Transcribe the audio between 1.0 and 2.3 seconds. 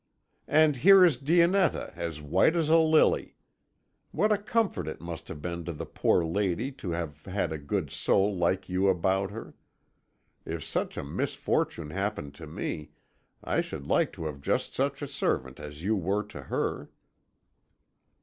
is Dionetta, as